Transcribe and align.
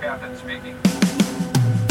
Captain 0.00 0.34
speaking. 0.36 1.81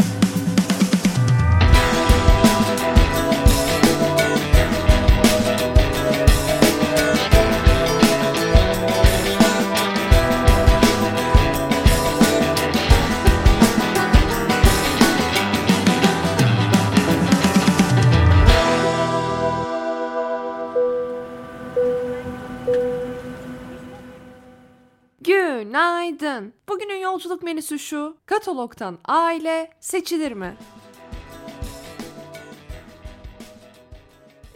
Günaydın. 25.32 26.54
Bugünün 26.68 26.96
yolculuk 26.96 27.42
menüsü 27.42 27.78
şu. 27.78 28.16
Katalogdan 28.26 28.98
aile 29.04 29.70
seçilir 29.80 30.32
mi? 30.32 30.56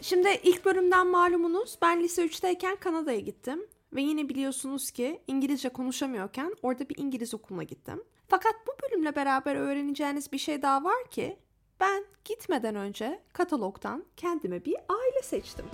Şimdi 0.01 0.39
ilk 0.43 0.65
bölümden 0.65 1.07
malumunuz 1.07 1.77
ben 1.81 2.03
lise 2.03 2.25
3'teyken 2.25 2.75
Kanada'ya 2.79 3.19
gittim. 3.19 3.67
Ve 3.93 4.01
yine 4.01 4.29
biliyorsunuz 4.29 4.91
ki 4.91 5.21
İngilizce 5.27 5.69
konuşamıyorken 5.69 6.55
orada 6.61 6.89
bir 6.89 6.97
İngiliz 6.97 7.33
okuluna 7.33 7.63
gittim. 7.63 8.03
Fakat 8.27 8.55
bu 8.67 8.71
bölümle 8.83 9.15
beraber 9.15 9.55
öğreneceğiniz 9.55 10.31
bir 10.31 10.37
şey 10.37 10.61
daha 10.61 10.83
var 10.83 11.09
ki 11.11 11.37
ben 11.79 12.05
gitmeden 12.25 12.75
önce 12.75 13.19
katalogdan 13.33 14.05
kendime 14.17 14.65
bir 14.65 14.75
aile 14.75 15.21
seçtim. 15.23 15.65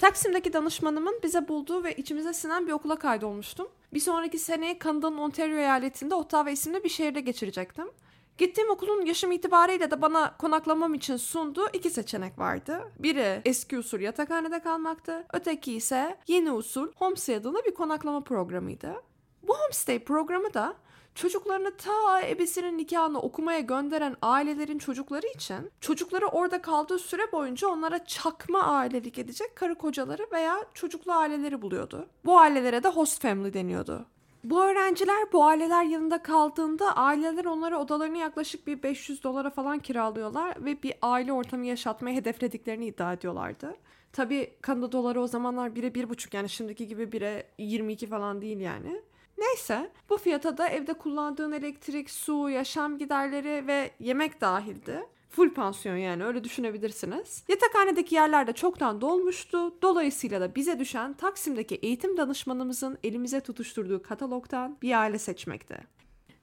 Taksim'deki 0.00 0.52
danışmanımın 0.52 1.20
bize 1.22 1.48
bulduğu 1.48 1.84
ve 1.84 1.94
içimize 1.94 2.32
sinen 2.32 2.66
bir 2.66 2.72
okula 2.72 2.96
kaydolmuştum. 2.96 3.68
Bir 3.94 4.00
sonraki 4.00 4.38
seneye 4.38 4.78
Kanada'nın 4.78 5.18
Ontario 5.18 5.56
eyaletinde 5.56 6.14
Ottawa 6.14 6.50
isimli 6.50 6.84
bir 6.84 6.88
şehirde 6.88 7.20
geçirecektim. 7.20 7.90
Gittiğim 8.38 8.70
okulun 8.70 9.06
yaşım 9.06 9.32
itibariyle 9.32 9.90
de 9.90 10.02
bana 10.02 10.36
konaklamam 10.36 10.94
için 10.94 11.16
sunduğu 11.16 11.68
iki 11.72 11.90
seçenek 11.90 12.38
vardı. 12.38 12.92
Biri 12.98 13.40
eski 13.44 13.78
usul 13.78 14.00
yatakhanede 14.00 14.60
kalmaktı. 14.60 15.24
Öteki 15.32 15.72
ise 15.72 16.16
yeni 16.26 16.52
usul 16.52 16.92
homestay 16.96 17.34
adında 17.34 17.64
bir 17.64 17.74
konaklama 17.74 18.20
programıydı. 18.20 18.94
Bu 19.42 19.58
homestay 19.58 19.98
programı 19.98 20.54
da 20.54 20.74
çocuklarını 21.16 21.76
ta 21.76 22.20
ebesinin 22.20 22.78
nikahını 22.78 23.20
okumaya 23.20 23.60
gönderen 23.60 24.16
ailelerin 24.22 24.78
çocukları 24.78 25.26
için 25.34 25.70
çocukları 25.80 26.26
orada 26.26 26.62
kaldığı 26.62 26.98
süre 26.98 27.32
boyunca 27.32 27.68
onlara 27.68 28.04
çakma 28.04 28.62
ailelik 28.62 29.18
edecek 29.18 29.56
karı 29.56 29.74
kocaları 29.74 30.26
veya 30.32 30.56
çocuklu 30.74 31.12
aileleri 31.12 31.62
buluyordu. 31.62 32.08
Bu 32.24 32.38
ailelere 32.38 32.82
de 32.82 32.88
host 32.88 33.22
family 33.22 33.52
deniyordu. 33.52 34.06
Bu 34.44 34.64
öğrenciler 34.64 35.32
bu 35.32 35.44
aileler 35.44 35.84
yanında 35.84 36.22
kaldığında 36.22 36.96
aileler 36.96 37.44
onlara 37.44 37.80
odalarını 37.80 38.18
yaklaşık 38.18 38.66
bir 38.66 38.82
500 38.82 39.24
dolara 39.24 39.50
falan 39.50 39.78
kiralıyorlar 39.78 40.64
ve 40.64 40.82
bir 40.82 40.94
aile 41.02 41.32
ortamı 41.32 41.66
yaşatmayı 41.66 42.16
hedeflediklerini 42.16 42.86
iddia 42.86 43.12
ediyorlardı. 43.12 43.76
Tabii 44.12 44.56
Kanada 44.62 44.92
doları 44.92 45.20
o 45.20 45.26
zamanlar 45.26 45.68
1'e 45.68 45.88
1,5 45.88 46.36
yani 46.36 46.48
şimdiki 46.48 46.86
gibi 46.86 47.02
1'e 47.02 47.46
22 47.58 48.06
falan 48.06 48.42
değil 48.42 48.60
yani. 48.60 49.02
Neyse 49.38 49.90
bu 50.08 50.16
fiyata 50.18 50.58
da 50.58 50.68
evde 50.68 50.92
kullandığın 50.92 51.52
elektrik, 51.52 52.10
su, 52.10 52.48
yaşam 52.50 52.98
giderleri 52.98 53.66
ve 53.66 53.90
yemek 54.00 54.40
dahildi. 54.40 55.06
Full 55.30 55.54
pansiyon 55.54 55.96
yani 55.96 56.24
öyle 56.24 56.44
düşünebilirsiniz. 56.44 57.44
Yatakhanedeki 57.48 58.14
yerler 58.14 58.46
de 58.46 58.52
çoktan 58.52 59.00
dolmuştu. 59.00 59.82
Dolayısıyla 59.82 60.40
da 60.40 60.54
bize 60.54 60.78
düşen 60.78 61.12
Taksim'deki 61.12 61.74
eğitim 61.74 62.16
danışmanımızın 62.16 62.98
elimize 63.04 63.40
tutuşturduğu 63.40 64.02
katalogdan 64.02 64.78
bir 64.82 65.00
aile 65.00 65.18
seçmekti. 65.18 65.78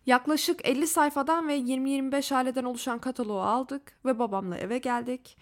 Yaklaşık 0.05 0.67
50 0.67 0.88
sayfadan 0.88 1.47
ve 1.47 1.57
20-25 1.57 2.35
aileden 2.35 2.63
oluşan 2.63 3.00
kataloğu 3.00 3.41
aldık 3.41 3.94
ve 4.06 4.19
babamla 4.19 4.57
eve 4.57 4.78
geldik. 4.78 5.38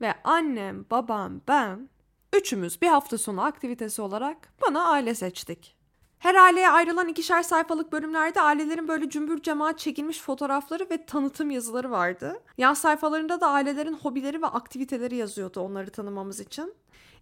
Ve 0.00 0.14
annem, 0.24 0.86
babam, 0.90 1.40
ben 1.48 1.88
üçümüz 2.32 2.82
bir 2.82 2.88
hafta 2.88 3.18
sonu 3.18 3.44
aktivitesi 3.44 4.02
olarak 4.02 4.52
bana 4.66 4.88
aile 4.88 5.14
seçtik. 5.14 5.81
Her 6.22 6.34
aileye 6.34 6.70
ayrılan 6.70 7.08
ikişer 7.08 7.42
sayfalık 7.42 7.92
bölümlerde 7.92 8.40
ailelerin 8.40 8.88
böyle 8.88 9.10
cümbür 9.10 9.42
cemaat 9.42 9.78
çekilmiş 9.78 10.20
fotoğrafları 10.20 10.86
ve 10.90 11.06
tanıtım 11.06 11.50
yazıları 11.50 11.90
vardı. 11.90 12.42
Yan 12.58 12.74
sayfalarında 12.74 13.40
da 13.40 13.48
ailelerin 13.48 13.94
hobileri 13.94 14.42
ve 14.42 14.46
aktiviteleri 14.46 15.16
yazıyordu 15.16 15.60
onları 15.60 15.90
tanımamız 15.90 16.40
için. 16.40 16.74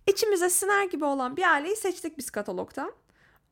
İçimize 0.06 0.50
siner 0.50 0.84
gibi 0.84 1.05
olan 1.05 1.37
bir 1.37 1.53
aileyi 1.53 1.77
seçtik 1.77 2.19
biz 2.19 2.31
katalogdan. 2.31 2.93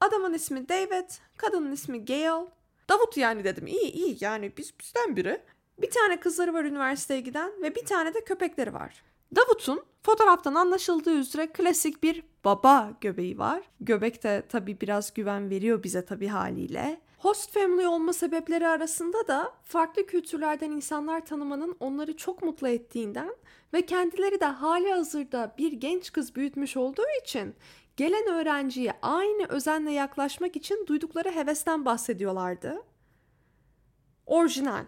Adamın 0.00 0.34
ismi 0.34 0.68
David, 0.68 1.10
kadının 1.36 1.72
ismi 1.72 2.04
Gail. 2.04 2.46
Davut 2.88 3.16
yani 3.16 3.44
dedim 3.44 3.66
iyi 3.66 3.92
iyi 3.92 4.16
yani 4.20 4.52
biz 4.56 4.78
bizden 4.80 5.16
biri. 5.16 5.42
Bir 5.78 5.90
tane 5.90 6.20
kızları 6.20 6.54
var 6.54 6.64
üniversiteye 6.64 7.20
giden 7.20 7.62
ve 7.62 7.74
bir 7.74 7.86
tane 7.86 8.14
de 8.14 8.24
köpekleri 8.24 8.74
var. 8.74 9.02
Davut'un 9.36 9.82
fotoğraftan 10.02 10.54
anlaşıldığı 10.54 11.14
üzere 11.14 11.46
klasik 11.46 12.02
bir 12.02 12.22
baba 12.44 12.92
göbeği 13.00 13.38
var. 13.38 13.62
Göbek 13.80 14.22
de 14.22 14.42
tabii 14.48 14.80
biraz 14.80 15.14
güven 15.14 15.50
veriyor 15.50 15.82
bize 15.82 16.04
tabii 16.04 16.28
haliyle. 16.28 17.00
Host 17.18 17.52
family 17.52 17.86
olma 17.86 18.12
sebepleri 18.12 18.66
arasında 18.66 19.28
da 19.28 19.52
farklı 19.64 20.06
kültürlerden 20.06 20.70
insanlar 20.70 21.26
tanımanın 21.26 21.76
onları 21.80 22.16
çok 22.16 22.42
mutlu 22.42 22.68
ettiğinden 22.68 23.34
ve 23.72 23.86
kendileri 23.86 24.40
de 24.40 24.44
hali 24.44 24.92
hazırda 24.92 25.54
bir 25.58 25.72
genç 25.72 26.12
kız 26.12 26.36
büyütmüş 26.36 26.76
olduğu 26.76 27.06
için 27.22 27.54
gelen 27.96 28.28
öğrenciye 28.28 28.92
aynı 29.02 29.46
özenle 29.48 29.92
yaklaşmak 29.92 30.56
için 30.56 30.86
duydukları 30.86 31.30
hevesten 31.30 31.84
bahsediyorlardı. 31.84 32.82
Orijinal. 34.26 34.84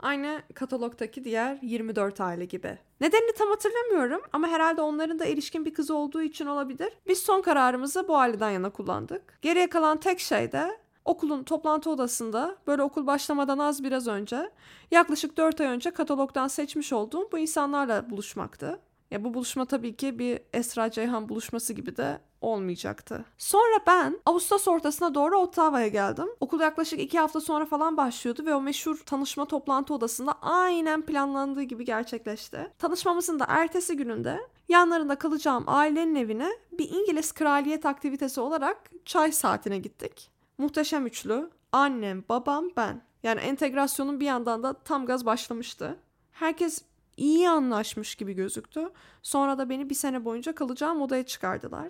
Aynı 0.00 0.42
katalogdaki 0.54 1.24
diğer 1.24 1.58
24 1.62 2.20
aile 2.20 2.44
gibi. 2.44 2.78
Nedenini 3.00 3.32
tam 3.32 3.48
hatırlamıyorum 3.48 4.22
ama 4.32 4.48
herhalde 4.48 4.80
onların 4.80 5.18
da 5.18 5.24
erişkin 5.24 5.64
bir 5.64 5.74
kızı 5.74 5.94
olduğu 5.94 6.22
için 6.22 6.46
olabilir. 6.46 6.92
Biz 7.06 7.18
son 7.18 7.42
kararımızı 7.42 8.08
bu 8.08 8.16
aileden 8.16 8.50
yana 8.50 8.70
kullandık. 8.70 9.42
Geriye 9.42 9.68
kalan 9.70 10.00
tek 10.00 10.20
şey 10.20 10.52
de 10.52 10.78
okulun 11.04 11.42
toplantı 11.42 11.90
odasında 11.90 12.56
böyle 12.66 12.82
okul 12.82 13.06
başlamadan 13.06 13.58
az 13.58 13.84
biraz 13.84 14.06
önce 14.06 14.50
yaklaşık 14.90 15.36
4 15.36 15.60
ay 15.60 15.66
önce 15.66 15.90
katalogdan 15.90 16.48
seçmiş 16.48 16.92
olduğum 16.92 17.32
bu 17.32 17.38
insanlarla 17.38 18.10
buluşmaktı. 18.10 18.80
Ya 19.10 19.24
bu 19.24 19.34
buluşma 19.34 19.64
tabii 19.64 19.96
ki 19.96 20.18
bir 20.18 20.40
Esra 20.52 20.90
Ceyhan 20.90 21.28
buluşması 21.28 21.72
gibi 21.72 21.96
de 21.96 22.20
olmayacaktı. 22.40 23.24
Sonra 23.38 23.78
ben 23.86 24.20
Ağustos 24.26 24.68
ortasına 24.68 25.14
doğru 25.14 25.38
Ottawa'ya 25.38 25.88
geldim. 25.88 26.28
Okul 26.40 26.60
yaklaşık 26.60 27.00
iki 27.00 27.18
hafta 27.18 27.40
sonra 27.40 27.66
falan 27.66 27.96
başlıyordu 27.96 28.46
ve 28.46 28.54
o 28.54 28.60
meşhur 28.60 28.96
tanışma 28.96 29.44
toplantı 29.44 29.94
odasında 29.94 30.32
aynen 30.42 31.02
planlandığı 31.02 31.62
gibi 31.62 31.84
gerçekleşti. 31.84 32.72
Tanışmamızın 32.78 33.38
da 33.38 33.44
ertesi 33.48 33.96
gününde 33.96 34.40
yanlarında 34.68 35.14
kalacağım 35.14 35.64
ailenin 35.66 36.14
evine 36.14 36.48
bir 36.72 36.88
İngiliz 36.88 37.32
kraliyet 37.32 37.86
aktivitesi 37.86 38.40
olarak 38.40 38.90
çay 39.04 39.32
saatine 39.32 39.78
gittik. 39.78 40.30
Muhteşem 40.58 41.06
üçlü, 41.06 41.50
annem, 41.72 42.24
babam, 42.28 42.70
ben. 42.76 43.02
Yani 43.22 43.40
entegrasyonun 43.40 44.20
bir 44.20 44.26
yandan 44.26 44.62
da 44.62 44.72
tam 44.72 45.06
gaz 45.06 45.26
başlamıştı. 45.26 45.96
Herkes 46.32 46.82
iyi 47.16 47.48
anlaşmış 47.48 48.14
gibi 48.14 48.32
gözüktü. 48.32 48.90
Sonra 49.22 49.58
da 49.58 49.68
beni 49.70 49.90
bir 49.90 49.94
sene 49.94 50.24
boyunca 50.24 50.54
kalacağım 50.54 51.02
odaya 51.02 51.26
çıkardılar. 51.26 51.88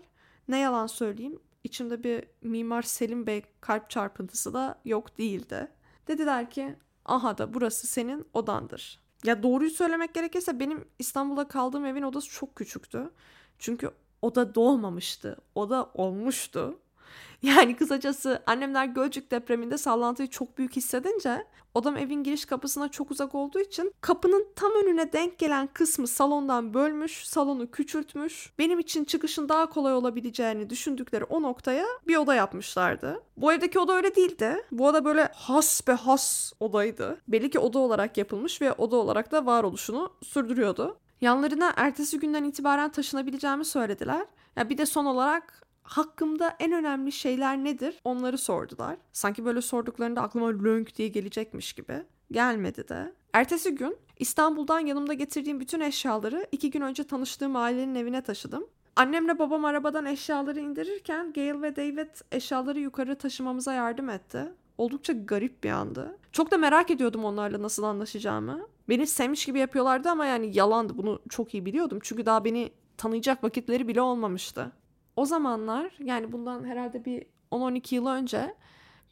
Ne 0.49 0.59
yalan 0.59 0.87
söyleyeyim 0.87 1.39
içimde 1.65 2.05
bir 2.05 2.25
Mimar 2.43 2.83
Selim 2.83 3.27
Bey 3.27 3.43
kalp 3.61 3.91
çarpıntısı 3.91 4.55
da 4.55 4.81
yok 4.85 5.19
değildi. 5.19 5.69
Dediler 6.09 6.51
ki 6.51 6.77
aha 7.05 7.39
da 7.39 7.55
burası 7.55 7.87
senin 7.87 8.27
odandır. 8.33 9.01
Ya 9.25 9.43
doğruyu 9.43 9.71
söylemek 9.71 10.15
gerekirse 10.15 10.61
benim 10.61 10.89
İstanbul'da 10.99 11.49
kaldığım 11.49 11.87
evin 11.87 12.03
odası 12.03 12.31
çok 12.31 12.57
küçüktü. 12.57 13.11
Çünkü 13.59 13.91
oda 14.23 14.55
doğmamıştı. 14.55 15.37
Oda 15.55 15.91
olmuştu. 15.95 16.79
Yani 17.43 17.77
kısacası 17.77 18.43
annemler 18.47 18.87
Gölcük 18.87 19.31
depreminde 19.31 19.79
sallantıyı 19.79 20.29
çok 20.29 20.59
büyük 20.59 20.77
hissedince 20.77 21.47
odam 21.77 21.97
evin 21.97 22.23
giriş 22.23 22.45
kapısına 22.45 22.89
çok 22.89 23.11
uzak 23.11 23.35
olduğu 23.35 23.61
için 23.61 23.95
kapının 24.01 24.47
tam 24.57 24.73
önüne 24.73 25.13
denk 25.13 25.39
gelen 25.39 25.67
kısmı 25.67 26.07
salondan 26.07 26.75
bölmüş, 26.75 27.27
salonu 27.27 27.71
küçültmüş. 27.71 28.53
Benim 28.59 28.79
için 28.79 29.05
çıkışın 29.05 29.49
daha 29.49 29.67
kolay 29.69 29.95
olabileceğini 29.95 30.71
düşündükleri 30.71 31.25
o 31.25 31.43
noktaya 31.43 31.87
bir 32.07 32.17
oda 32.17 32.35
yapmışlardı. 32.35 33.23
Bu 33.37 33.53
evdeki 33.53 33.79
oda 33.79 33.93
öyle 33.93 34.15
değildi. 34.17 34.65
Bu 34.73 34.87
oda 34.87 35.05
böyle 35.05 35.29
has 35.35 35.87
be 35.89 35.93
has 35.93 36.53
odaydı. 36.61 37.21
Belli 37.29 37.51
ki 37.51 37.59
oda 37.59 37.79
olarak 37.79 38.17
yapılmış 38.17 38.63
ve 38.63 38.73
oda 38.73 38.97
olarak 38.97 39.33
da 39.33 39.47
varoluşunu 39.47 40.13
sürdürüyordu. 40.23 40.97
Yanlarına 41.21 41.73
ertesi 41.77 42.19
günden 42.19 42.45
itibaren 42.45 42.93
taşınabileceğimi 42.93 43.65
söylediler. 43.65 44.27
Ya 44.57 44.71
bir 44.71 44.79
de 44.79 44.87
son 44.87 45.05
olarak 45.05 45.66
hakkımda 45.87 46.57
en 46.61 46.73
önemli 46.73 47.13
şeyler 47.13 47.57
nedir 47.65 48.01
onları 48.05 48.39
sordular. 48.39 48.97
Sanki 49.13 49.45
böyle 49.45 49.61
sorduklarında 49.61 50.23
aklıma 50.23 50.49
lönk 50.49 50.97
diye 50.97 51.09
gelecekmiş 51.09 51.73
gibi. 51.73 52.03
Gelmedi 52.31 52.89
de. 52.89 53.13
Ertesi 53.33 53.75
gün 53.75 53.97
İstanbul'dan 54.19 54.81
yanımda 54.81 55.15
getirdiğim 55.15 55.61
bütün 55.61 55.81
eşyaları 55.81 56.47
iki 56.53 56.71
gün 56.71 56.81
önce 56.81 57.05
tanıştığım 57.05 57.57
ailenin 57.57 57.95
evine 57.95 58.21
taşıdım. 58.21 58.67
Annemle 58.97 59.39
babam 59.39 59.65
arabadan 59.65 60.07
eşyaları 60.07 60.61
indirirken 60.61 61.33
Gail 61.33 61.63
ve 61.63 61.77
David 61.77 62.11
eşyaları 62.33 62.81
yukarı 62.81 63.19
taşımamıza 63.19 63.73
yardım 63.73 64.09
etti. 64.09 64.53
Oldukça 64.79 65.13
garip 65.13 65.65
bir 65.65 65.71
andı. 65.71 66.19
Çok 66.33 66.51
da 66.51 66.57
merak 66.59 66.91
ediyordum 66.91 67.25
onlarla 67.25 67.63
nasıl 67.63 67.83
anlaşacağımı. 67.83 68.67
Beni 68.89 69.07
sevmiş 69.07 69.47
gibi 69.47 69.59
yapıyorlardı 69.59 70.11
ama 70.11 70.27
yani 70.27 70.57
yalandı. 70.57 70.99
Bunu 70.99 71.23
çok 71.29 71.55
iyi 71.55 71.67
biliyordum. 71.67 71.99
Çünkü 72.03 72.27
daha 72.27 72.45
beni 72.45 72.73
tanıyacak 72.97 73.45
vakitleri 73.45 73.89
bile 73.89 74.01
olmamıştı. 74.01 74.73
O 75.17 75.27
zamanlar 75.27 75.93
yani 75.99 76.33
bundan 76.33 76.65
herhalde 76.65 77.05
bir 77.05 77.27
10-12 77.53 77.95
yıl 77.95 78.07
önce 78.07 78.55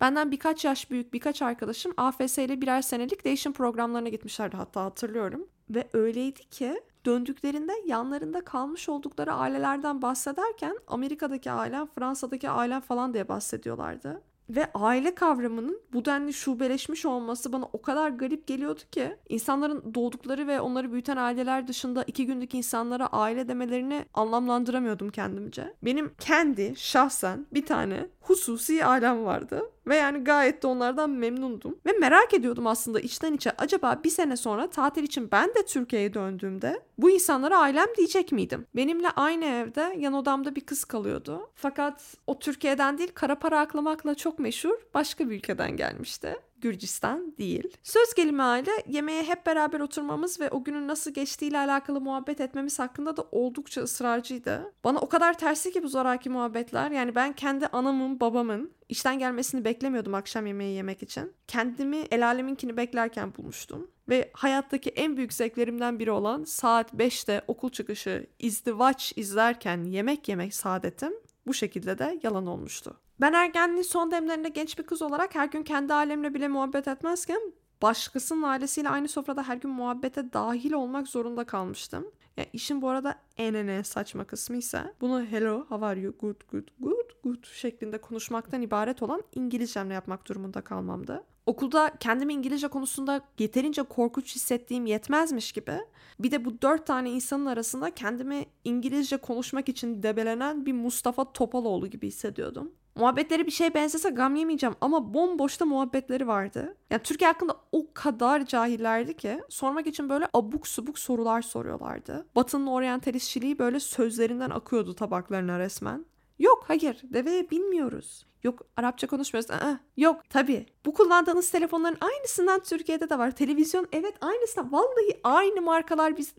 benden 0.01 0.31
birkaç 0.31 0.65
yaş 0.65 0.91
büyük 0.91 1.13
birkaç 1.13 1.43
arkadaşım 1.43 1.93
AFS 1.97 2.39
ile 2.39 2.61
birer 2.61 2.83
senelik 2.83 3.25
değişim 3.25 3.53
programlarına 3.53 4.09
gitmişlerdi 4.09 4.57
hatta 4.57 4.85
hatırlıyorum. 4.85 5.49
Ve 5.71 5.89
öyleydi 5.93 6.41
ki 6.51 6.81
döndüklerinde 7.07 7.73
yanlarında 7.87 8.45
kalmış 8.45 8.89
oldukları 8.89 9.33
ailelerden 9.33 10.03
bahsederken 10.03 10.79
Amerika'daki 10.87 11.51
ailem, 11.51 11.87
Fransa'daki 11.87 12.51
ailem 12.51 12.81
falan 12.81 13.15
diye 13.15 13.29
bahsediyorlardı. 13.29 14.23
Ve 14.51 14.71
aile 14.75 15.15
kavramının 15.15 15.81
bu 15.93 16.05
denli 16.05 16.33
şubeleşmiş 16.33 17.07
olması 17.07 17.53
bana 17.53 17.65
o 17.73 17.83
kadar 17.83 18.11
garip 18.11 18.47
geliyordu 18.47 18.81
ki 18.91 19.17
insanların 19.29 19.95
doğdukları 19.95 20.47
ve 20.47 20.61
onları 20.61 20.93
büyüten 20.93 21.17
aileler 21.17 21.69
dışında 21.69 22.05
iki 22.07 22.27
günlük 22.27 22.55
insanlara 22.55 23.07
aile 23.07 23.49
demelerini 23.49 24.05
anlamlandıramıyordum 24.15 25.11
kendimce. 25.11 25.75
Benim 25.83 26.15
kendi 26.21 26.75
şahsen 26.77 27.47
bir 27.55 27.67
tane 27.67 28.09
hususi 28.25 28.85
ailem 28.85 29.25
vardı. 29.25 29.71
Ve 29.87 29.97
yani 29.97 30.25
gayet 30.25 30.63
de 30.63 30.67
onlardan 30.67 31.11
memnundum. 31.11 31.79
Ve 31.87 31.93
merak 31.93 32.35
ediyordum 32.35 32.67
aslında 32.67 33.01
içten 33.01 33.33
içe 33.33 33.51
acaba 33.59 34.01
bir 34.05 34.11
sene 34.11 34.37
sonra 34.37 34.71
tatil 34.71 35.03
için 35.03 35.29
ben 35.33 35.49
de 35.49 35.65
Türkiye'ye 35.67 36.15
döndüğümde 36.15 36.83
bu 36.99 37.11
insanlara 37.11 37.59
ailem 37.59 37.89
diyecek 37.97 38.33
miydim? 38.33 38.67
Benimle 38.77 39.11
aynı 39.11 39.45
evde 39.45 39.95
yan 39.99 40.13
odamda 40.13 40.57
bir 40.57 40.61
kız 40.61 40.85
kalıyordu. 40.85 41.51
Fakat 41.55 42.17
o 42.27 42.39
Türkiye'den 42.39 42.99
değil 42.99 43.11
kara 43.15 43.39
para 43.39 43.61
aklamakla 43.61 44.15
çok 44.15 44.39
meşhur 44.39 44.75
başka 44.95 45.31
bir 45.31 45.37
ülkeden 45.37 45.77
gelmişti. 45.77 46.37
Gürcistan 46.65 47.35
değil. 47.39 47.77
Söz 47.83 48.15
gelimi 48.15 48.43
aile 48.43 48.71
yemeğe 48.89 49.25
hep 49.25 49.47
beraber 49.47 49.81
oturmamız 49.81 50.41
ve 50.41 50.51
o 50.51 50.65
günün 50.65 50.89
nasıl 50.89 51.11
geçtiğiyle 51.11 51.59
alakalı 51.59 52.01
muhabbet 52.01 52.41
etmemiz 52.41 52.79
hakkında 52.79 53.17
da 53.17 53.25
oldukça 53.33 53.83
ısrarcıydı. 53.83 54.73
Bana 54.85 54.99
o 54.99 55.09
kadar 55.09 55.39
tersi 55.39 55.73
ki 55.73 55.83
bu 55.83 55.89
zoraki 55.89 56.31
muhabbetler. 56.31 56.91
Yani 56.91 57.15
ben 57.15 57.33
kendi 57.33 57.67
anamın, 57.67 58.21
babamın 58.21 58.73
işten 58.89 59.19
gelmesini 59.19 59.65
beklemiyordum 59.65 60.15
akşam 60.15 60.47
yemeği 60.47 60.77
yemek 60.77 61.03
için. 61.03 61.33
Kendimi 61.49 61.97
el 61.97 62.27
aleminkini 62.27 62.77
beklerken 62.77 63.33
bulmuştum. 63.37 63.91
Ve 64.09 64.31
hayattaki 64.33 64.91
en 64.91 65.17
büyük 65.17 65.33
zevklerimden 65.33 65.99
biri 65.99 66.11
olan 66.11 66.45
saat 66.45 66.95
5'te 66.95 67.43
okul 67.49 67.71
çıkışı 67.71 68.27
izdivaç 68.39 69.13
izlerken 69.17 69.85
yemek 69.85 70.29
yemek 70.29 70.55
saadetim 70.55 71.13
bu 71.47 71.55
şekilde 71.55 71.99
de 71.99 72.21
yalan 72.23 72.47
olmuştu. 72.47 72.97
Ben 73.21 73.33
ergenliğin 73.33 73.83
son 73.83 74.11
demlerinde 74.11 74.49
genç 74.49 74.79
bir 74.79 74.83
kız 74.83 75.03
olarak 75.03 75.35
her 75.35 75.47
gün 75.47 75.63
kendi 75.63 75.95
ailemle 75.95 76.35
bile 76.35 76.49
muhabbet 76.49 76.89
etmezken 76.89 77.53
başkasının 77.83 78.43
ailesiyle 78.43 78.89
aynı 78.89 79.09
sofrada 79.09 79.49
her 79.49 79.57
gün 79.57 79.71
muhabbete 79.71 80.33
dahil 80.33 80.73
olmak 80.73 81.09
zorunda 81.09 81.45
kalmıştım. 81.45 82.11
Ya 82.37 82.47
işin 82.53 82.83
bu 82.83 82.89
arada 82.89 83.15
en 83.37 83.55
en 83.55 83.83
saçma 83.83 84.25
kısmı 84.25 84.57
ise 84.57 84.95
bunu 85.01 85.25
hello, 85.25 85.67
how 85.69 85.87
are 85.87 86.01
you, 86.01 86.15
good, 86.19 86.41
good, 86.53 86.69
good, 86.81 87.11
good 87.25 87.45
şeklinde 87.45 87.99
konuşmaktan 87.99 88.63
ibaret 88.63 89.03
olan 89.03 89.23
İngilizcemle 89.35 89.95
yapmak 89.95 90.29
durumunda 90.29 90.61
kalmamdı. 90.61 91.25
Okulda 91.47 91.93
kendimi 92.01 92.33
İngilizce 92.33 92.69
konusunda 92.69 93.21
yeterince 93.39 93.83
korkunç 93.83 94.35
hissettiğim 94.35 94.87
yetmezmiş 94.87 95.53
gibi 95.53 95.79
bir 96.19 96.31
de 96.31 96.45
bu 96.45 96.63
dört 96.63 96.87
tane 96.87 97.11
insanın 97.11 97.47
arasında 97.47 97.91
kendimi 97.91 98.47
İngilizce 98.65 99.17
konuşmak 99.17 99.69
için 99.69 100.03
debelenen 100.03 100.67
bir 100.67 100.73
Mustafa 100.73 101.33
Topaloğlu 101.33 101.87
gibi 101.87 102.07
hissediyordum. 102.07 102.73
Muhabbetleri 102.95 103.47
bir 103.47 103.51
şey 103.51 103.75
benzese 103.75 104.11
gam 104.11 104.37
yemeyeceğim 104.37 104.75
ama 104.81 105.15
bomboşta 105.15 105.65
muhabbetleri 105.65 106.27
vardı. 106.27 106.77
Yani 106.91 107.03
Türkiye 107.03 107.31
hakkında 107.31 107.57
o 107.73 107.87
kadar 107.95 108.47
cahillerdi 108.47 109.17
ki 109.17 109.41
sormak 109.49 109.87
için 109.87 110.09
böyle 110.09 110.29
abuk 110.33 110.69
subuk 110.69 110.99
sorular 110.99 111.43
soruyorlardı. 111.43 112.27
Batı'nın 112.37 112.67
oryantalistçiliği 112.67 113.59
böyle 113.59 113.81
sözlerinden 113.81 114.51
akıyordu 114.51 114.95
tabaklarına 114.95 115.59
resmen. 115.59 116.05
Yok 116.39 116.65
hayır 116.69 117.01
deveye 117.05 117.51
bilmiyoruz. 117.51 118.27
Yok 118.43 118.63
Arapça 118.77 119.07
konuşmuyoruz. 119.07 119.51
Aa, 119.51 119.79
yok 119.97 120.21
tabii. 120.31 120.67
Bu 120.87 120.95
kullandığınız 120.95 121.51
telefonların 121.51 121.99
aynısından 122.01 122.61
Türkiye'de 122.61 123.11
de 123.11 123.19
var. 123.19 123.31
Televizyon 123.31 123.87
evet 123.93 124.15
aynısından. 124.21 124.73
Vallahi 124.73 125.21
aynı 125.25 125.63
markalar 125.63 126.17
biz 126.17 126.35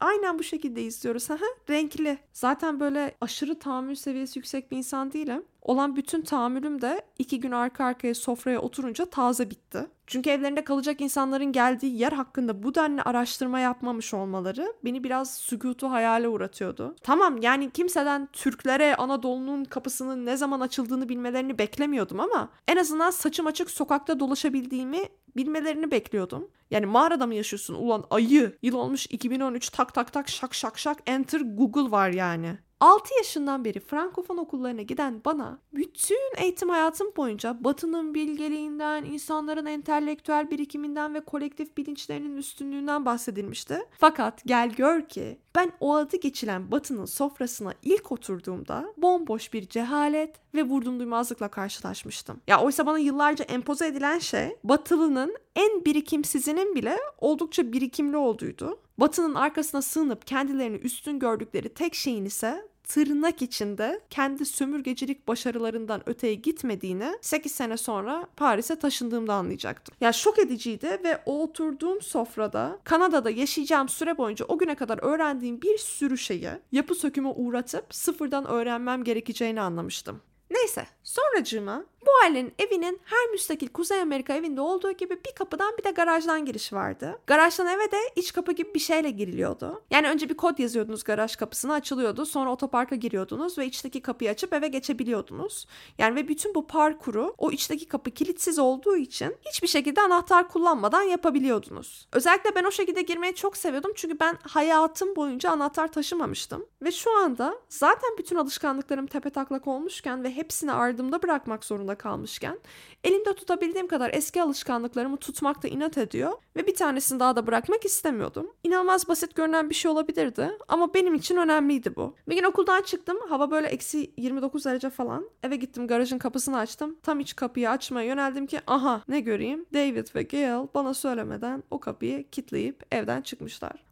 aynen 0.00 0.38
bu 0.38 0.42
şekilde 0.42 0.82
izliyoruz. 0.82 1.30
Aha, 1.30 1.44
renkli. 1.70 2.18
Zaten 2.32 2.80
böyle 2.80 3.14
aşırı 3.20 3.58
tahammül 3.58 3.94
seviyesi 3.94 4.38
yüksek 4.38 4.70
bir 4.70 4.76
insan 4.76 5.12
değilim. 5.12 5.44
Olan 5.62 5.96
bütün 5.96 6.22
tahammülüm 6.22 6.80
de 6.80 7.02
iki 7.18 7.40
gün 7.40 7.50
arka 7.50 7.84
arkaya 7.84 8.14
sofraya 8.14 8.60
oturunca 8.60 9.04
taze 9.04 9.50
bitti. 9.50 9.86
Çünkü 10.06 10.30
evlerinde 10.30 10.64
kalacak 10.64 11.00
insanların 11.00 11.52
geldiği 11.52 11.98
yer 11.98 12.12
hakkında 12.12 12.62
bu 12.62 12.74
denli 12.74 13.02
araştırma 13.02 13.60
yapmamış 13.60 14.14
olmaları 14.14 14.72
beni 14.84 15.04
biraz 15.04 15.34
sükutu 15.34 15.90
hayale 15.90 16.28
uğratıyordu. 16.28 16.96
Tamam 17.02 17.38
yani 17.38 17.70
kimseden 17.70 18.28
Türklere 18.32 18.96
Anadolu'nun 18.96 19.64
kapısının 19.64 20.26
ne 20.26 20.36
zaman 20.36 20.60
açıldığını 20.60 21.08
bilmelerini 21.08 21.58
beklemiyordum 21.58 22.20
ama 22.20 22.48
en 22.68 22.76
azından 22.76 23.10
saçım 23.10 23.46
açık 23.46 23.70
sokakta 23.70 24.20
dolaşabildiğimi 24.20 25.00
bilmelerini 25.36 25.90
bekliyordum. 25.90 26.50
Yani 26.70 26.86
mağarada 26.86 27.26
mı 27.26 27.34
yaşıyorsun 27.34 27.74
ulan 27.74 28.04
ayı? 28.10 28.58
Yıl 28.62 28.74
olmuş 28.74 29.06
2013 29.10 29.68
tak 29.68 29.94
tak 29.94 30.12
tak 30.12 30.28
şak 30.28 30.54
şak 30.54 30.78
şak 30.78 30.98
enter 31.06 31.40
Google 31.40 31.90
var 31.90 32.10
yani. 32.10 32.58
6 32.82 33.14
yaşından 33.18 33.64
beri 33.64 33.80
Frankofon 33.80 34.36
okullarına 34.36 34.82
giden 34.82 35.20
bana 35.24 35.58
bütün 35.74 36.32
eğitim 36.36 36.68
hayatım 36.68 37.12
boyunca 37.16 37.64
Batı'nın 37.64 38.14
bilgeliğinden, 38.14 39.04
insanların 39.04 39.66
entelektüel 39.66 40.50
birikiminden 40.50 41.14
ve 41.14 41.20
kolektif 41.20 41.76
bilinçlerinin 41.76 42.36
üstünlüğünden 42.36 43.06
bahsedilmişti. 43.06 43.78
Fakat 43.98 44.42
gel 44.46 44.70
gör 44.70 45.08
ki 45.08 45.38
ben 45.54 45.72
o 45.80 45.94
adı 45.94 46.16
geçilen 46.16 46.70
Batı'nın 46.70 47.04
sofrasına 47.04 47.74
ilk 47.82 48.12
oturduğumda 48.12 48.94
bomboş 48.96 49.52
bir 49.52 49.68
cehalet 49.68 50.36
ve 50.54 50.62
vurdum 50.62 50.98
duymazlıkla 50.98 51.48
karşılaşmıştım. 51.48 52.40
Ya 52.48 52.60
oysa 52.60 52.86
bana 52.86 52.98
yıllarca 52.98 53.44
empoze 53.44 53.86
edilen 53.86 54.18
şey 54.18 54.56
Batılı'nın 54.64 55.36
en 55.56 55.84
birikimsizinin 55.84 56.74
bile 56.74 56.98
oldukça 57.18 57.72
birikimli 57.72 58.16
olduğuydu. 58.16 58.78
Batı'nın 58.98 59.34
arkasına 59.34 59.82
sığınıp 59.82 60.26
kendilerini 60.26 60.76
üstün 60.76 61.18
gördükleri 61.18 61.68
tek 61.68 61.94
şeyin 61.94 62.24
ise 62.24 62.71
tırnak 62.88 63.42
içinde 63.42 64.00
kendi 64.10 64.44
sömürgecilik 64.44 65.28
başarılarından 65.28 66.08
öteye 66.08 66.34
gitmediğini 66.34 67.18
8 67.20 67.52
sene 67.52 67.76
sonra 67.76 68.26
Paris'e 68.36 68.76
taşındığımda 68.76 69.34
anlayacaktım. 69.34 69.94
Ya 70.00 70.12
şok 70.12 70.38
ediciydi 70.38 71.00
ve 71.04 71.22
o 71.26 71.42
oturduğum 71.42 72.02
sofrada 72.02 72.78
Kanada'da 72.84 73.30
yaşayacağım 73.30 73.88
süre 73.88 74.18
boyunca 74.18 74.44
o 74.44 74.58
güne 74.58 74.74
kadar 74.74 74.98
öğrendiğim 75.02 75.62
bir 75.62 75.78
sürü 75.78 76.18
şeyi 76.18 76.50
yapı 76.72 76.94
söküme 76.94 77.28
uğratıp 77.28 77.94
sıfırdan 77.94 78.46
öğrenmem 78.46 79.04
gerekeceğini 79.04 79.60
anlamıştım. 79.60 80.20
Neyse 80.50 80.86
sonracığıma 81.02 81.84
bu 82.12 82.24
ailenin 82.24 82.52
evinin 82.58 83.00
her 83.04 83.30
müstakil 83.30 83.68
Kuzey 83.68 84.00
Amerika 84.00 84.34
evinde 84.34 84.60
olduğu 84.60 84.92
gibi 84.92 85.20
bir 85.26 85.32
kapıdan 85.38 85.74
bir 85.78 85.84
de 85.84 85.90
garajdan 85.90 86.44
giriş 86.44 86.72
vardı. 86.72 87.18
Garajdan 87.26 87.66
eve 87.66 87.92
de 87.92 87.98
iç 88.16 88.32
kapı 88.32 88.52
gibi 88.52 88.74
bir 88.74 88.80
şeyle 88.80 89.10
giriliyordu. 89.10 89.82
Yani 89.90 90.08
önce 90.08 90.28
bir 90.28 90.36
kod 90.36 90.58
yazıyordunuz 90.58 91.04
garaj 91.04 91.36
kapısına 91.36 91.74
açılıyordu. 91.74 92.26
Sonra 92.26 92.52
otoparka 92.52 92.96
giriyordunuz 92.96 93.58
ve 93.58 93.66
içteki 93.66 94.00
kapıyı 94.00 94.30
açıp 94.30 94.52
eve 94.52 94.68
geçebiliyordunuz. 94.68 95.66
Yani 95.98 96.16
ve 96.16 96.28
bütün 96.28 96.54
bu 96.54 96.66
parkuru 96.66 97.34
o 97.38 97.50
içteki 97.50 97.88
kapı 97.88 98.10
kilitsiz 98.10 98.58
olduğu 98.58 98.96
için 98.96 99.36
hiçbir 99.48 99.68
şekilde 99.68 100.00
anahtar 100.00 100.48
kullanmadan 100.48 101.02
yapabiliyordunuz. 101.02 102.08
Özellikle 102.12 102.54
ben 102.54 102.64
o 102.64 102.70
şekilde 102.70 103.02
girmeyi 103.02 103.34
çok 103.34 103.56
seviyordum 103.56 103.92
çünkü 103.96 104.20
ben 104.20 104.38
hayatım 104.42 105.16
boyunca 105.16 105.50
anahtar 105.50 105.92
taşımamıştım. 105.92 106.66
Ve 106.82 106.92
şu 106.92 107.16
anda 107.18 107.54
zaten 107.68 108.10
bütün 108.18 108.36
alışkanlıklarım 108.36 109.06
tepe 109.06 109.30
taklak 109.30 109.66
olmuşken 109.66 110.24
ve 110.24 110.36
hepsini 110.36 110.72
ardımda 110.72 111.22
bırakmak 111.22 111.64
zorunda 111.64 111.94
kalmışken 112.02 112.58
elimde 113.04 113.34
tutabildiğim 113.34 113.88
kadar 113.88 114.10
eski 114.14 114.42
alışkanlıklarımı 114.42 115.16
tutmakta 115.16 115.68
inat 115.68 115.98
ediyor 115.98 116.32
ve 116.56 116.66
bir 116.66 116.74
tanesini 116.74 117.20
daha 117.20 117.36
da 117.36 117.46
bırakmak 117.46 117.84
istemiyordum. 117.84 118.50
İnanılmaz 118.64 119.08
basit 119.08 119.34
görünen 119.34 119.70
bir 119.70 119.74
şey 119.74 119.90
olabilirdi 119.90 120.50
ama 120.68 120.94
benim 120.94 121.14
için 121.14 121.36
önemliydi 121.36 121.96
bu. 121.96 122.14
Bir 122.28 122.36
gün 122.36 122.44
okuldan 122.44 122.82
çıktım 122.82 123.18
hava 123.28 123.50
böyle 123.50 123.66
eksi 123.66 124.12
29 124.16 124.64
derece 124.64 124.90
falan. 124.90 125.30
Eve 125.42 125.56
gittim 125.56 125.86
garajın 125.86 126.18
kapısını 126.18 126.58
açtım. 126.58 126.96
Tam 127.02 127.20
iç 127.20 127.36
kapıyı 127.36 127.70
açmaya 127.70 128.06
yöneldim 128.06 128.46
ki 128.46 128.60
aha 128.66 129.02
ne 129.08 129.20
göreyim 129.20 129.66
David 129.74 130.06
ve 130.14 130.22
Gail 130.22 130.66
bana 130.74 130.94
söylemeden 130.94 131.62
o 131.70 131.80
kapıyı 131.80 132.30
kilitleyip 132.30 132.82
evden 132.90 133.22
çıkmışlar. 133.22 133.84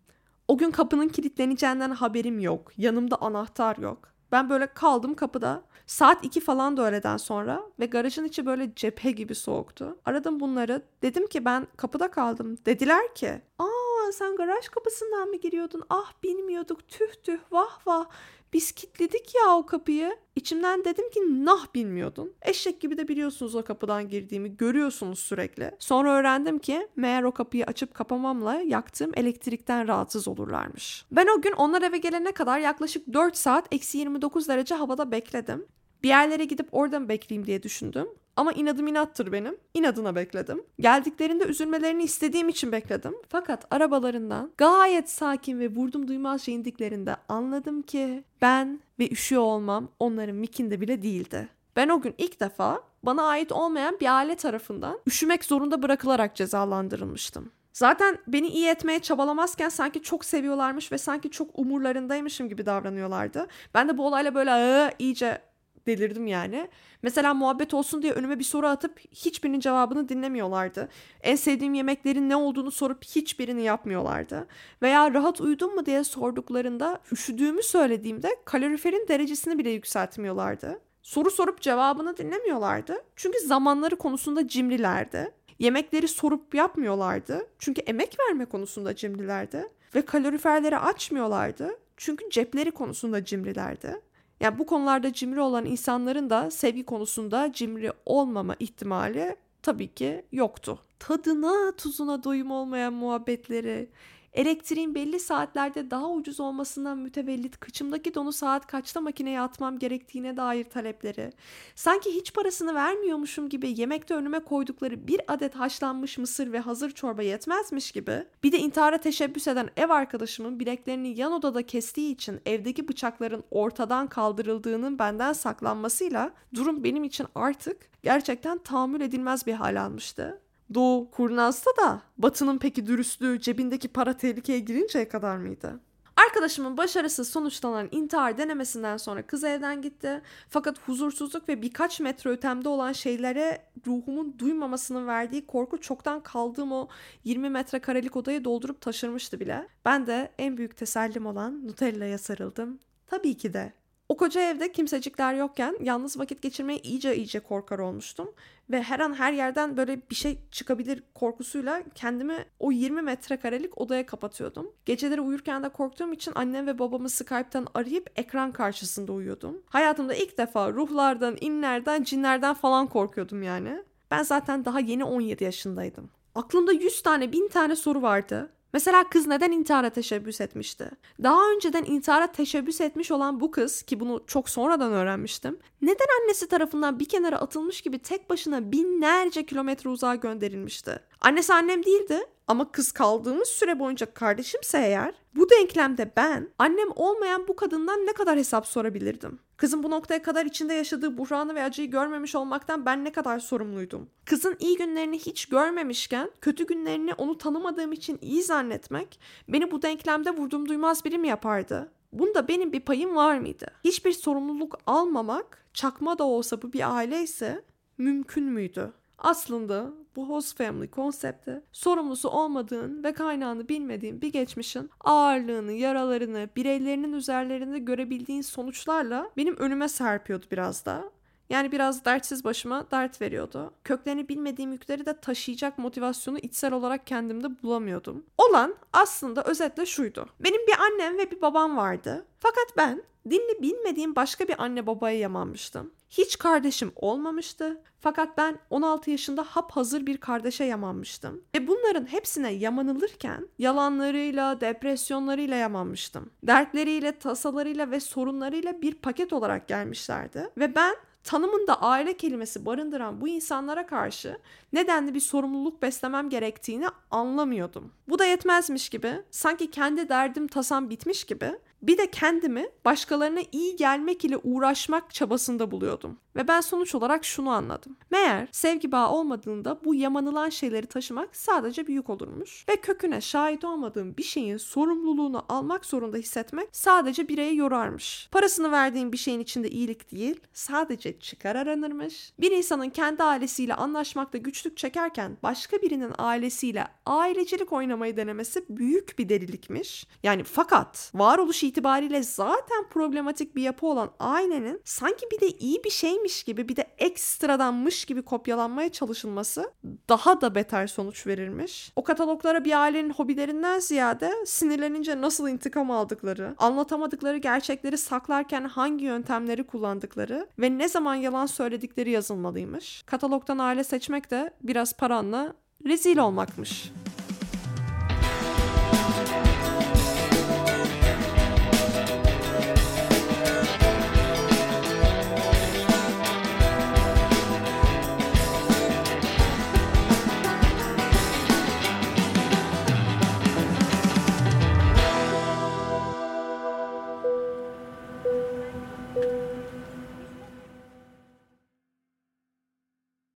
O 0.49 0.59
gün 0.59 0.71
kapının 0.71 1.09
kilitleneceğinden 1.09 1.91
haberim 1.91 2.41
yok. 2.41 2.73
Yanımda 2.77 3.17
anahtar 3.21 3.77
yok. 3.77 4.09
Ben 4.33 4.51
böyle 4.51 4.67
kaldım 4.67 5.15
kapıda. 5.15 5.63
Saat 5.87 6.25
2 6.25 6.41
falan 6.41 6.77
da 6.77 6.83
öğleden 6.89 7.17
sonra 7.17 7.63
ve 7.81 7.87
garajın 7.87 8.25
içi 8.25 8.47
böyle 8.47 8.75
cephe 8.77 9.11
gibi 9.11 9.35
soğuktu. 9.35 9.99
Aradım 10.05 10.41
bunları. 10.41 10.83
Dedim 11.03 11.27
ki 11.27 11.45
ben 11.45 11.67
kapıda 11.77 12.11
kaldım. 12.11 12.57
Dediler 12.67 13.15
ki 13.15 13.43
aa 13.59 14.13
sen 14.13 14.37
garaj 14.37 14.69
kapısından 14.69 15.29
mı 15.29 15.37
giriyordun? 15.37 15.83
Ah 15.91 16.13
bilmiyorduk 16.23 16.89
tüh 16.89 17.15
tüh 17.23 17.39
vah 17.51 17.87
vah. 17.87 18.07
Biz 18.53 18.73
kilitledik 18.73 19.35
ya 19.35 19.57
o 19.57 19.67
kapıyı. 19.67 20.17
İçimden 20.37 20.85
dedim 20.85 21.11
ki 21.11 21.21
nah 21.45 21.75
bilmiyordun. 21.75 22.33
Eşek 22.43 22.81
gibi 22.81 22.99
de 22.99 23.09
biliyorsunuz 23.09 23.55
o 23.55 23.65
kapıdan 23.65 24.09
girdiğimi 24.09 24.57
görüyorsunuz 24.57 25.19
sürekli. 25.19 25.71
Sonra 25.79 26.13
öğrendim 26.13 26.59
ki 26.59 26.89
meğer 26.97 27.23
o 27.23 27.33
kapıyı 27.33 27.65
açıp 27.65 27.95
kapamamla 27.95 28.55
yaktığım 28.55 29.13
elektrikten 29.15 29.89
rahatsız 29.89 30.29
olurlarmış. 30.29 31.05
Ben 31.13 31.27
o 31.39 31.41
gün 31.41 31.53
onlar 31.53 31.83
eve 31.83 31.99
gelene 31.99 32.33
kadar 32.33 32.59
yaklaşık 32.59 33.13
4 33.13 33.37
saat 33.37 33.75
eksi 33.75 33.99
29 33.99 34.49
derece 34.49 34.75
havada 34.75 35.11
bekledim. 35.11 35.67
Bir 36.03 36.09
yerlere 36.09 36.45
gidip 36.45 36.69
oradan 36.73 37.09
bekleyeyim 37.09 37.47
diye 37.47 37.63
düşündüm. 37.63 38.09
Ama 38.41 38.53
inadım 38.53 38.87
inattır 38.87 39.33
benim. 39.33 39.57
İnadına 39.75 40.15
bekledim. 40.15 40.63
Geldiklerinde 40.79 41.45
üzülmelerini 41.45 42.03
istediğim 42.03 42.49
için 42.49 42.73
bekledim. 42.73 43.15
Fakat 43.29 43.67
arabalarından 43.71 44.51
gayet 44.59 45.11
sakin 45.11 45.61
ve 45.61 45.69
vurdum 45.69 46.09
duymazca 46.09 46.53
indiklerinde 46.53 47.17
anladım 47.29 47.83
ki 47.83 48.25
ben 48.43 48.81
ve 48.99 49.11
üşüyor 49.11 49.43
olmam 49.43 49.89
onların 49.99 50.37
mikinde 50.37 50.81
bile 50.81 51.03
değildi. 51.03 51.49
Ben 51.77 51.89
o 51.89 52.01
gün 52.01 52.15
ilk 52.19 52.41
defa 52.41 52.83
bana 53.03 53.23
ait 53.23 53.53
olmayan 53.53 53.97
bir 54.01 54.17
aile 54.17 54.35
tarafından 54.35 54.99
üşümek 55.07 55.45
zorunda 55.45 55.83
bırakılarak 55.83 56.37
cezalandırılmıştım. 56.37 57.51
Zaten 57.73 58.19
beni 58.27 58.49
iyi 58.49 58.69
etmeye 58.69 58.99
çabalamazken 58.99 59.69
sanki 59.69 60.03
çok 60.03 60.25
seviyorlarmış 60.25 60.93
ve 60.93 60.99
sanki 60.99 61.31
çok 61.31 61.59
umurlarındaymışım 61.59 62.49
gibi 62.49 62.67
davranıyorlardı. 62.67 63.47
Ben 63.75 63.89
de 63.89 63.99
bu 63.99 64.07
olayla 64.07 64.35
böyle 64.35 64.95
iyice 64.99 65.50
delirdim 65.87 66.27
yani. 66.27 66.69
Mesela 67.03 67.35
muhabbet 67.35 67.75
olsun 67.75 68.03
diye 68.03 68.13
önüme 68.13 68.39
bir 68.39 68.45
soru 68.45 68.67
atıp 68.67 69.01
hiçbirinin 69.13 69.61
cevabını 69.61 70.09
dinlemiyorlardı. 70.09 70.89
En 71.23 71.37
sevdiğim 71.37 71.75
yemeklerin 71.75 72.29
ne 72.29 72.37
olduğunu 72.37 72.71
sorup 72.71 73.05
hiçbirini 73.05 73.63
yapmıyorlardı. 73.63 74.47
Veya 74.83 75.15
rahat 75.15 75.41
uyudun 75.41 75.75
mu 75.75 75.87
diye 75.87 76.05
sorduklarında 76.05 77.01
üşüdüğümü 77.13 77.63
söylediğimde 77.63 78.37
kaloriferin 78.45 79.09
derecesini 79.09 79.59
bile 79.59 79.71
yükseltmiyorlardı. 79.71 80.81
Soru 81.03 81.31
sorup 81.31 81.61
cevabını 81.61 82.17
dinlemiyorlardı. 82.17 82.97
Çünkü 83.17 83.39
zamanları 83.39 83.97
konusunda 83.97 84.49
cimrilerdi. 84.49 85.33
Yemekleri 85.59 86.09
sorup 86.09 86.55
yapmıyorlardı. 86.55 87.47
Çünkü 87.59 87.81
emek 87.81 88.17
verme 88.21 88.45
konusunda 88.45 88.97
cimrilerdi. 88.97 89.69
Ve 89.95 90.03
kaloriferleri 90.03 90.79
açmıyorlardı. 90.79 91.71
Çünkü 91.97 92.31
cepleri 92.31 92.71
konusunda 92.71 93.25
cimrilerdi. 93.25 94.01
Yani 94.41 94.59
bu 94.59 94.67
konularda 94.67 95.13
cimri 95.13 95.41
olan 95.41 95.65
insanların 95.65 96.31
da 96.31 96.51
sevgi 96.51 96.85
konusunda 96.85 97.53
cimri 97.53 97.93
olmama 98.07 98.57
ihtimali 98.59 99.37
tabii 99.63 99.95
ki 99.95 100.25
yoktu. 100.33 100.79
Tadına 100.99 101.73
tuzuna 101.77 102.25
doyum 102.25 102.51
olmayan 102.51 102.93
muhabbetleri, 102.93 103.91
Elektriğin 104.33 104.95
belli 104.95 105.21
saatlerde 105.21 105.91
daha 105.91 106.11
ucuz 106.11 106.41
olmasından 106.41 106.99
mütevellit 106.99 107.61
kıçımdaki 107.61 108.15
donu 108.15 108.33
saat 108.33 108.67
kaçta 108.67 109.01
makineye 109.01 109.41
atmam 109.41 109.79
gerektiğine 109.79 110.37
dair 110.37 110.65
talepleri, 110.65 111.33
sanki 111.75 112.11
hiç 112.11 112.35
parasını 112.35 112.75
vermiyormuşum 112.75 113.49
gibi 113.49 113.81
yemekte 113.81 114.15
önüme 114.15 114.39
koydukları 114.41 115.09
bir 115.09 115.21
adet 115.29 115.55
haşlanmış 115.55 116.19
mısır 116.19 116.53
ve 116.53 116.59
hazır 116.59 116.91
çorba 116.91 117.23
yetmezmiş 117.23 117.93
gibi, 117.93 118.25
bir 118.43 118.53
de 118.53 118.59
intihara 118.59 118.99
teşebbüs 118.99 119.49
eden 119.49 119.71
ev 119.77 119.91
arkadaşımın 119.91 120.61
bileklerini 120.61 121.19
yan 121.19 121.33
odada 121.33 121.67
kestiği 121.67 122.15
için 122.15 122.41
evdeki 122.47 122.89
bıçakların 122.89 123.45
ortadan 123.51 124.07
kaldırıldığının 124.07 124.99
benden 124.99 125.33
saklanmasıyla 125.33 126.33
durum 126.55 126.85
benim 126.85 127.05
için 127.05 127.27
artık 127.35 127.91
gerçekten 128.03 128.59
tahammül 128.59 129.01
edilmez 129.01 129.47
bir 129.47 129.55
hal 129.55 129.83
almıştı. 129.83 130.41
Doğu 130.75 131.11
kurnazsa 131.11 131.71
da 131.83 132.03
Batı'nın 132.19 132.59
peki 132.59 132.87
dürüstlüğü 132.87 133.41
cebindeki 133.41 133.89
para 133.89 134.17
tehlikeye 134.17 134.59
girinceye 134.59 135.09
kadar 135.09 135.37
mıydı? 135.37 135.81
Arkadaşımın 136.27 136.77
başarısız 136.77 137.29
sonuçlanan 137.29 137.89
intihar 137.91 138.39
denemesinden 138.39 138.97
sonra 138.97 139.27
kız 139.27 139.45
evden 139.45 139.83
gitti. 139.83 140.23
Fakat 140.49 140.79
huzursuzluk 140.79 141.49
ve 141.49 141.63
birkaç 141.63 142.01
metre 142.01 142.31
ötemde 142.31 142.69
olan 142.69 142.93
şeylere 142.93 143.63
ruhumun 143.87 144.39
duymamasının 144.39 145.07
verdiği 145.07 145.47
korku 145.47 145.81
çoktan 145.81 146.23
kaldığım 146.23 146.73
o 146.73 146.89
20 147.25 147.51
metrekarelik 147.51 148.17
odayı 148.17 148.45
doldurup 148.45 148.81
taşırmıştı 148.81 149.41
bile. 149.41 149.69
Ben 149.85 150.07
de 150.07 150.33
en 150.39 150.57
büyük 150.57 150.77
tesellim 150.77 151.27
olan 151.27 151.67
Nutella'ya 151.69 152.19
sarıldım. 152.19 152.79
Tabii 153.07 153.37
ki 153.37 153.55
de 153.55 153.73
o 154.11 154.17
koca 154.17 154.41
evde 154.41 154.73
kimsecikler 154.73 155.35
yokken 155.35 155.77
yalnız 155.81 156.19
vakit 156.19 156.43
geçirmeye 156.43 156.79
iyice 156.79 157.17
iyice 157.17 157.41
korkar 157.41 157.79
olmuştum. 157.79 158.33
Ve 158.71 158.83
her 158.83 159.01
an 159.01 159.15
her 159.15 159.33
yerden 159.33 159.77
böyle 159.77 160.11
bir 160.11 160.15
şey 160.15 160.39
çıkabilir 160.51 161.03
korkusuyla 161.15 161.83
kendimi 161.95 162.45
o 162.59 162.73
20 162.73 163.03
metrekarelik 163.03 163.81
odaya 163.81 164.07
kapatıyordum. 164.07 164.73
Geceleri 164.85 165.21
uyurken 165.21 165.63
de 165.63 165.69
korktuğum 165.69 166.13
için 166.13 166.33
annem 166.35 166.67
ve 166.67 166.79
babamı 166.79 167.11
Skype'tan 167.11 167.67
arayıp 167.75 168.11
ekran 168.17 168.53
karşısında 168.53 169.13
uyuyordum. 169.13 169.63
Hayatımda 169.67 170.15
ilk 170.15 170.39
defa 170.39 170.73
ruhlardan, 170.73 171.37
inlerden, 171.41 172.03
cinlerden 172.03 172.55
falan 172.55 172.87
korkuyordum 172.87 173.43
yani. 173.43 173.85
Ben 174.11 174.23
zaten 174.23 174.65
daha 174.65 174.81
yeni 174.81 175.05
17 175.05 175.45
yaşındaydım. 175.45 176.11
Aklımda 176.35 176.73
100 176.73 177.03
tane, 177.03 177.33
1000 177.33 177.49
tane 177.49 177.77
soru 177.77 178.03
vardı. 178.03 178.51
Mesela 178.73 179.09
kız 179.09 179.27
neden 179.27 179.53
intihara 179.53 179.91
teşebbüs 179.91 180.41
etmişti? 180.41 180.91
Daha 181.23 181.51
önceden 181.55 181.85
intihara 181.85 182.33
teşebbüs 182.33 182.81
etmiş 182.81 183.11
olan 183.11 183.41
bu 183.41 183.51
kız 183.51 183.83
ki 183.83 184.01
bunu 184.01 184.25
çok 184.27 184.49
sonradan 184.49 184.93
öğrenmiştim. 184.93 185.59
Neden 185.83 186.07
annesi 186.21 186.49
tarafından 186.49 187.01
bir 187.01 187.05
kenara 187.05 187.39
atılmış 187.39 187.81
gibi 187.81 187.99
tek 187.99 188.31
başına 188.31 188.73
binlerce 188.73 189.47
kilometre 189.47 189.91
uzağa 189.91 190.15
gönderilmişti? 190.15 191.01
Annesi 191.21 191.55
annem 191.55 191.85
değildi 191.85 192.21
ama 192.51 192.73
kız 192.73 192.93
kaldığımız 192.93 193.49
süre 193.49 193.79
boyunca 193.79 194.15
kardeşimse 194.15 194.79
eğer 194.79 195.15
bu 195.37 195.51
denklemde 195.51 196.13
ben 196.17 196.49
annem 196.59 196.89
olmayan 196.97 197.49
bu 197.49 197.57
kadından 197.57 198.07
ne 198.07 198.13
kadar 198.13 198.39
hesap 198.39 198.67
sorabilirdim? 198.67 199.39
Kızın 199.57 199.83
bu 199.83 199.91
noktaya 199.91 200.23
kadar 200.23 200.47
içinde 200.47 200.75
yaşadığı 200.75 201.19
buhranı 201.19 201.55
ve 201.55 201.63
acıyı 201.63 201.91
görmemiş 201.91 202.35
olmaktan 202.35 202.87
ben 202.87 203.05
ne 203.05 203.13
kadar 203.13 203.39
sorumluydum? 203.39 204.11
Kızın 204.25 204.57
iyi 204.61 204.77
günlerini 204.77 205.19
hiç 205.19 205.47
görmemişken 205.47 206.31
kötü 206.41 206.67
günlerini 206.67 207.15
onu 207.15 207.39
tanımadığım 207.39 207.93
için 207.93 208.19
iyi 208.23 208.43
zannetmek 208.43 209.21
beni 209.49 209.71
bu 209.71 209.83
denklemde 209.83 210.31
vurdum 210.31 210.69
duymaz 210.69 211.05
biri 211.05 211.19
mi 211.19 211.29
yapardı? 211.29 211.93
Bunda 212.13 212.49
benim 212.49 212.73
bir 212.73 212.81
payım 212.81 213.17
var 213.17 213.39
mıydı? 213.39 213.67
Hiçbir 213.85 214.13
sorumluluk 214.13 214.79
almamak, 214.87 215.65
çakma 215.75 216.19
da 216.19 216.25
olsa 216.25 216.63
bu 216.63 216.73
bir 216.73 216.97
aile 216.97 217.23
ise 217.23 217.65
mümkün 217.99 218.45
müydü? 218.45 218.93
Aslında 219.19 219.93
bu 220.17 220.29
host 220.29 220.59
family 220.59 220.91
konsepti 220.91 221.63
sorumlusu 221.73 222.29
olmadığın 222.29 223.05
ve 223.05 223.13
kaynağını 223.13 223.69
bilmediğin 223.69 224.23
bir 224.23 224.33
geçmişin 224.33 224.91
ağırlığını, 225.01 225.73
yaralarını, 225.73 226.49
bireylerinin 226.57 227.13
üzerlerinde 227.13 227.79
görebildiğin 227.79 228.43
sonuçlarla 228.43 229.31
benim 229.37 229.57
önüme 229.57 229.89
serpiyordu 229.89 230.47
biraz 230.51 230.87
da. 230.87 231.11
Yani 231.51 231.73
biraz 231.73 232.05
dertsiz 232.05 232.45
başıma 232.45 232.91
dert 232.91 233.23
veriyordu. 233.23 233.75
Köklerini 233.85 234.29
bilmediğim 234.29 234.73
yükleri 234.73 235.07
de 235.07 235.21
taşıyacak 235.21 235.79
motivasyonu 235.79 236.39
içsel 236.39 236.73
olarak 236.73 237.07
kendimde 237.07 237.63
bulamıyordum. 237.63 238.25
Olan 238.39 238.75
aslında 238.93 239.45
özetle 239.45 239.87
şuydu. 239.87 240.27
Benim 240.41 240.67
bir 240.67 240.75
annem 240.79 241.19
ve 241.19 241.31
bir 241.31 241.43
babam 241.43 241.77
vardı. 241.77 242.27
Fakat 242.39 242.77
ben 242.77 243.03
dinli 243.31 243.63
bilmediğim 243.63 244.17
başka 244.17 244.49
bir 244.49 244.63
anne 244.63 244.87
babaya 244.87 245.19
yamanmıştım. 245.19 245.91
Hiç 246.11 246.39
kardeşim 246.39 246.93
olmamıştı. 246.97 247.83
Fakat 248.01 248.39
ben 248.39 248.59
16 248.71 249.11
yaşında 249.11 249.43
hap 249.43 249.73
hazır 249.73 250.07
bir 250.07 250.17
kardeşe 250.17 250.65
yamanmıştım. 250.65 251.45
Ve 251.55 251.67
bunların 251.69 252.07
hepsine 252.07 252.53
yamanılırken 252.53 253.49
yalanlarıyla, 253.59 254.61
depresyonlarıyla 254.61 255.57
yamanmıştım. 255.57 256.31
Dertleriyle, 256.43 257.19
tasalarıyla 257.19 257.91
ve 257.91 258.01
sorunlarıyla 258.01 258.83
bir 258.83 258.95
paket 258.95 259.33
olarak 259.33 259.69
gelmişlerdi. 259.69 260.51
Ve 260.59 260.75
ben 260.75 260.95
tanımında 261.25 261.83
aile 261.83 262.17
kelimesi 262.17 262.67
barındıran 262.67 263.21
bu 263.21 263.29
insanlara 263.29 263.87
karşı 263.87 264.39
nedenli 264.73 265.15
bir 265.15 265.21
sorumluluk 265.21 265.83
beslemem 265.83 266.31
gerektiğini 266.31 266.87
anlamıyordum. 267.11 267.93
Bu 268.09 268.19
da 268.19 268.25
yetmezmiş 268.25 268.89
gibi, 268.89 269.23
sanki 269.31 269.71
kendi 269.71 270.09
derdim 270.09 270.47
tasam 270.49 270.91
bitmiş 270.91 271.25
gibi 271.25 271.53
bir 271.83 271.99
de 271.99 272.11
kendimi 272.11 272.67
başkalarına 272.85 273.41
iyi 273.53 273.77
gelmek 273.77 274.25
ile 274.25 274.37
uğraşmak 274.37 275.15
çabasında 275.15 275.71
buluyordum. 275.71 276.19
Ve 276.37 276.49
ben 276.49 276.61
sonuç 276.61 276.95
olarak 276.95 277.25
şunu 277.25 277.51
anladım. 277.51 277.97
Meğer 278.11 278.49
sevgi 278.53 278.93
bağı 278.93 279.11
olmadığında 279.11 279.81
bu 279.85 279.95
yamanılan 279.95 280.49
şeyleri 280.49 280.87
taşımak 280.87 281.37
sadece 281.37 281.87
bir 281.87 281.95
yük 281.95 282.11
olurmuş. 282.11 282.65
Ve 282.69 282.77
köküne 282.77 283.21
şahit 283.21 283.65
olmadığım 283.65 284.17
bir 284.17 284.23
şeyin 284.23 284.57
sorumluluğunu 284.57 285.45
almak 285.49 285.85
zorunda 285.85 286.17
hissetmek 286.17 286.69
sadece 286.73 287.29
bireyi 287.29 287.57
yorarmış. 287.57 288.29
Parasını 288.33 288.73
verdiğim 288.73 289.13
bir 289.13 289.17
şeyin 289.17 289.41
içinde 289.41 289.71
iyilik 289.71 290.13
değil, 290.13 290.41
sadece 290.53 291.19
çıkar 291.21 291.57
aranırmış. 291.57 292.33
Bir 292.41 292.51
insanın 292.51 292.91
kendi 292.91 293.23
ailesiyle 293.23 293.75
anlaşmakta 293.75 294.39
güçlük 294.39 294.77
çekerken 294.77 295.37
başka 295.43 295.77
birinin 295.77 296.13
ailesiyle 296.19 296.87
ailecilik 297.07 297.73
oynamayı 297.73 298.17
denemesi 298.17 298.65
büyük 298.69 299.19
bir 299.19 299.29
delilikmiş. 299.29 300.07
Yani 300.23 300.45
fakat 300.45 301.13
varoluş 301.15 301.65
itibariyle 301.65 302.23
zaten 302.23 302.89
problematik 302.91 303.57
bir 303.57 303.63
yapı 303.63 303.87
olan 303.87 304.11
ailenin 304.19 304.81
sanki 304.85 305.27
bir 305.33 305.41
de 305.41 305.49
iyi 305.49 305.85
bir 305.85 305.91
şeymiş 306.21 306.45
gibi 306.45 306.69
bir 306.69 306.77
de 306.77 306.87
ekstradanmış 306.99 308.05
gibi 308.05 308.23
kopyalanmaya 308.23 308.89
çalışılması 308.89 309.73
daha 310.09 310.41
da 310.41 310.55
beter 310.55 310.87
sonuç 310.87 311.27
verirmiş. 311.27 311.93
O 311.97 312.05
kataloglara 312.05 312.65
bir 312.65 312.83
ailenin 312.83 313.11
hobilerinden 313.11 313.79
ziyade 313.79 314.33
sinirlenince 314.47 315.21
nasıl 315.21 315.49
intikam 315.49 315.91
aldıkları, 315.91 316.55
anlatamadıkları 316.59 317.39
gerçekleri 317.39 317.99
saklarken 317.99 318.65
hangi 318.65 319.05
yöntemleri 319.05 319.65
kullandıkları 319.65 320.47
ve 320.59 320.79
ne 320.79 320.89
zaman 320.89 321.15
yalan 321.15 321.47
söyledikleri 321.47 322.11
yazılmalıymış. 322.11 323.03
Katalogdan 323.07 323.59
aile 323.59 323.85
seçmek 323.85 324.31
de 324.31 324.51
biraz 324.63 324.93
paranla 324.93 325.55
rezil 325.87 326.19
olmakmış. 326.19 326.93